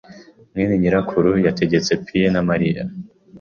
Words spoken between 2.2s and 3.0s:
na Mariya.